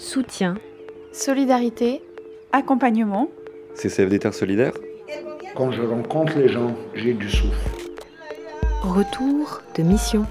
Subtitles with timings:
[0.00, 0.54] soutien,
[1.12, 2.00] solidarité,
[2.52, 3.28] accompagnement.
[3.74, 4.72] CCFD Terre Solidaire
[5.54, 7.70] Quand je rencontre les gens, j'ai du souffle.
[8.82, 10.24] retour de mission.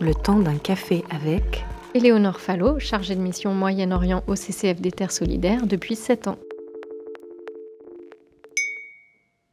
[0.00, 1.64] Le temps d'un café avec
[1.94, 6.38] Éléonore Fallot, chargée de mission Moyen-Orient au CCFD Terre Solidaire depuis 7 ans.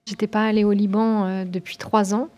[0.07, 2.29] J'étais pas allée au Liban euh, depuis 3 ans.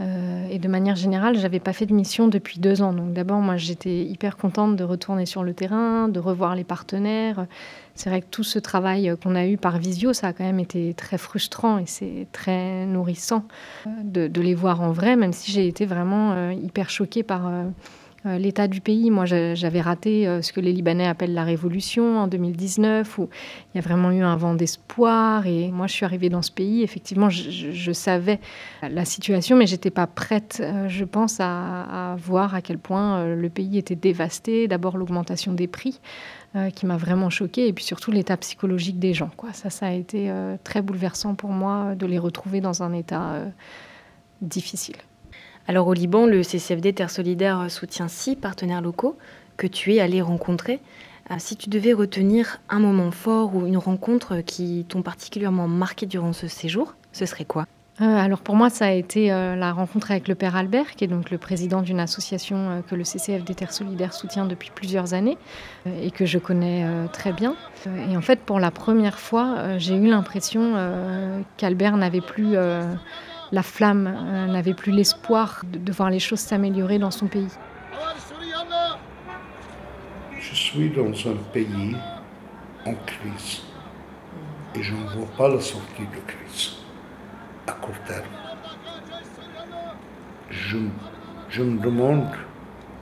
[0.00, 2.92] Euh, et de manière générale, j'avais pas fait de mission depuis deux ans.
[2.92, 7.46] Donc d'abord, moi, j'étais hyper contente de retourner sur le terrain, de revoir les partenaires.
[7.94, 10.58] C'est vrai que tout ce travail qu'on a eu par visio, ça a quand même
[10.58, 13.44] été très frustrant et c'est très nourrissant
[13.86, 17.46] euh, de, les voir en vrai, même si j'ai été vraiment euh, hyper choquée par
[17.46, 17.64] euh,
[18.24, 19.10] l'état du pays.
[19.10, 23.28] Moi, j'avais raté euh, ce que les Libanais appellent la révolution en 2019, où
[23.72, 25.46] il y a vraiment eu un vent d'espoir.
[25.46, 26.82] Et moi, je suis arrivée dans ce pays.
[26.82, 28.40] Effectivement, je, je savais
[28.82, 33.34] la situation, mais j'étais pas prête, euh, je pense, à, à, voir à quel point
[33.34, 34.68] le pays était dévasté.
[34.68, 36.00] D'abord, l'augmentation des prix.
[36.76, 39.30] qui m'a vraiment choquée, et puis surtout l'état psychologique des gens.
[39.36, 39.52] Quoi.
[39.52, 43.42] Ça, ça a été très bouleversant pour moi de les retrouver dans un état
[44.40, 44.94] difficile.
[45.66, 49.16] Alors au Liban, le CCFD Terre Solidaire soutient six partenaires locaux
[49.56, 50.80] que tu es allé rencontrer.
[51.30, 56.04] Euh, si tu devais retenir un moment fort ou une rencontre qui t'ont particulièrement marqué
[56.04, 57.66] durant ce séjour, ce serait quoi?
[58.00, 61.04] Euh, alors pour moi, ça a été euh, la rencontre avec le père Albert, qui
[61.04, 65.38] est donc le président d'une association que le CCFD Terre Solidaire soutient depuis plusieurs années
[65.86, 67.54] et que je connais très bien.
[68.10, 70.74] Et en fait, pour la première fois, j'ai eu l'impression
[71.56, 72.56] qu'Albert n'avait plus
[73.54, 77.48] la flamme, euh, n'avait plus l'espoir de, de, voir les choses s'améliorer dans son pays.
[80.38, 81.96] Je suis dans un pays
[82.84, 83.62] en crise
[84.74, 86.72] et je ne vois pas la sortie de crise
[87.68, 88.24] à court terme.
[90.50, 90.78] Je,
[91.48, 92.26] je me demande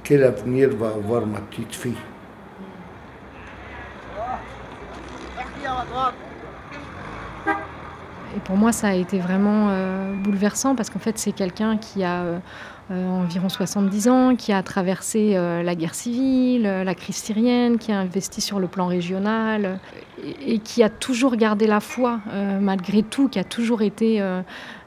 [0.04, 1.96] quel avenir va avoir ma petite fille.
[8.34, 12.02] Et pour moi, ça a été vraiment euh, bouleversant parce qu'en fait, c'est quelqu'un qui
[12.02, 12.38] a euh,
[12.90, 17.92] euh, environ 70 ans, qui a traversé euh, la guerre civile, la crise syrienne, qui
[17.92, 19.78] a investi sur le plan régional
[20.24, 22.20] et, et qui a toujours gardé la foi
[22.60, 24.20] malgré tout, qui a toujours été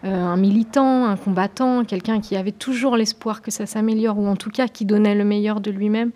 [0.03, 4.51] un militant, un combattant, quelqu'un qui avait toujours l'espoir que ça s'améliore ou en tout
[4.51, 6.11] cas qui donnait le meilleur de lui-même.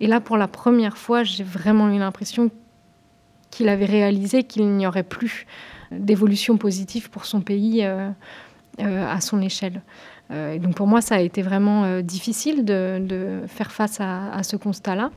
[0.00, 2.50] Et là, pour la première fois, j'ai vraiment eu l'impression
[3.52, 5.46] qu'il avait réalisé qu'il n'y aurait plus
[5.92, 8.08] d'évolution positive pour son pays euh,
[8.80, 9.82] euh, à son échelle.
[10.30, 15.10] Euh, donc pour moi, ça a été vraiment difficile de, faire face à, ce constat-là.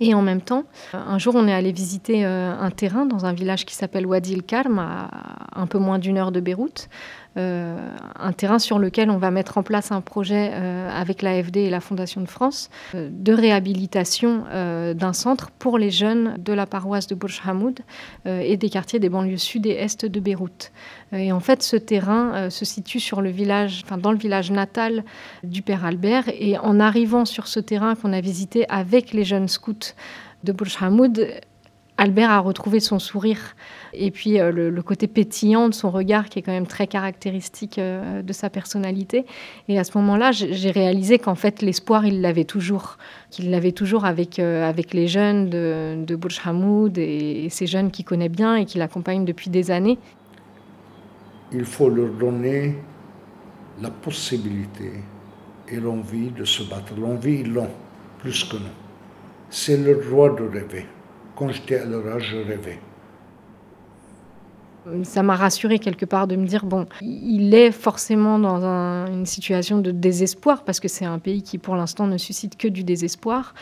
[0.00, 3.64] Et en même temps, un jour, on est allé visiter un terrain dans un village
[3.64, 5.08] qui s'appelle Wadi el Karm, à
[5.54, 6.88] un peu moins d'une heure de Beyrouth.
[7.36, 7.76] Euh,
[8.16, 11.70] un terrain sur lequel on va mettre en place un projet euh, avec l'AFD et
[11.70, 17.06] la Fondation de France euh, de réhabilitation d'un centre pour les jeunes de la paroisse
[17.06, 17.80] de Bourj Hamoud
[18.26, 20.72] et des quartiers des banlieues sud et est de Beyrouth.
[21.12, 25.04] Et en fait, ce terrain se situe dans le village natal
[25.42, 26.24] du père Albert.
[26.28, 29.94] Et en arrivant sur ce terrain qu'on a visité avec les jeunes scouts
[30.44, 31.28] de Bourj Hamoud,
[31.96, 33.54] Albert a retrouvé son sourire
[33.92, 37.78] et puis euh, le, côté pétillant de son regard qui est quand même très caractéristique
[37.78, 39.24] euh, de sa personnalité.
[39.68, 42.98] Et à ce moment-là, j'ai réalisé qu'en fait l'espoir, il l'avait toujours,
[43.30, 48.04] qu'il l'avait toujours avec, euh, avec les jeunes de, de Hamoud et, ces jeunes qu'il
[48.04, 49.98] connaît bien et qui l'accompagnent depuis des années.
[51.52, 52.74] Il faut leur donner
[53.80, 54.90] la possibilité
[55.68, 56.92] et l'envie de se battre.
[56.98, 57.70] L'envie, ils l'ont,
[58.18, 58.64] plus que nous.
[59.48, 60.86] C'est leur droit de rêver.
[61.36, 62.78] Quand j'étais à leur âge, je rêvais.
[65.02, 69.26] Ça m'a rassuré quelque part de me dire bon, il est forcément dans un, une
[69.26, 72.84] situation de désespoir parce que c'est un pays qui pour l'instant ne suscite que du
[72.84, 73.54] désespoir.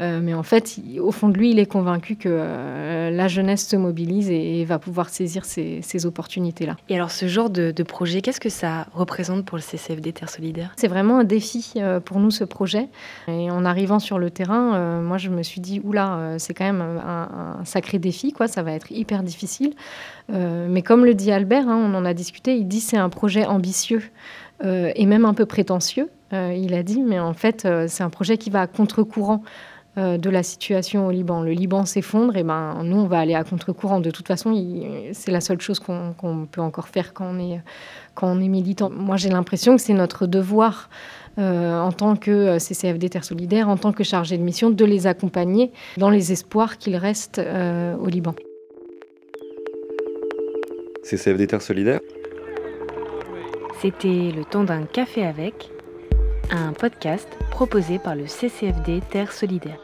[0.00, 3.28] Euh, mais en fait, il, au fond de lui, il est convaincu que euh, la
[3.28, 6.76] jeunesse se mobilise et, et va pouvoir saisir ces, ces opportunités-là.
[6.88, 10.30] Et alors, ce genre de, de projet, qu'est-ce que ça représente pour le CCFD Terre
[10.30, 12.88] Solidaire C'est vraiment un défi euh, pour nous, ce projet.
[13.28, 16.80] Et en arrivant sur le terrain, moi, je me suis dit, oula, c'est quand même
[16.80, 18.48] un, un, sacré défi, quoi.
[18.48, 19.74] ça va être hyper difficile.
[20.70, 23.08] Euh, mais comme le dit Albert, hein, on en a discuté, il dit c'est un
[23.08, 24.02] projet ambitieux
[24.64, 28.10] euh, et même un peu prétentieux, euh, il a dit, mais en fait, c'est un
[28.10, 29.42] projet qui va à contre-courant
[29.98, 31.42] euh, de la situation au Liban.
[31.42, 33.98] Le Liban s'effondre, et ben nous on va aller à contre-courant.
[33.98, 34.54] De toute façon,
[35.12, 37.60] c'est la seule chose qu'on qu peut encore faire quand on est,
[38.14, 38.88] quand on est militant.
[38.88, 40.90] Moi j'ai l'impression que c'est notre devoir
[41.38, 45.08] euh, en tant que CCFD Terre Solidaire, en tant que chargé de mission, de les
[45.08, 48.36] accompagner dans les espoirs qu'il reste euh, au Liban.
[51.10, 52.00] CCFD Terre Solidaire
[53.82, 55.68] C'était le temps d'un café avec
[56.52, 59.80] un podcast proposé par le CCFD Terre Solidaire.